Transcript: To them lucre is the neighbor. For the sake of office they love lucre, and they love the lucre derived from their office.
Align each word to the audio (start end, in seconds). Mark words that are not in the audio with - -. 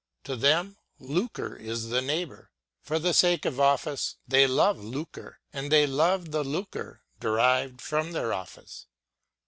To 0.23 0.35
them 0.35 0.77
lucre 0.97 1.55
is 1.55 1.89
the 1.89 2.01
neighbor. 2.01 2.49
For 2.81 2.97
the 2.97 3.13
sake 3.13 3.45
of 3.45 3.59
office 3.59 4.15
they 4.27 4.47
love 4.47 4.79
lucre, 4.83 5.37
and 5.53 5.71
they 5.71 5.85
love 5.85 6.31
the 6.31 6.43
lucre 6.43 7.03
derived 7.19 7.81
from 7.81 8.11
their 8.13 8.33
office. 8.33 8.87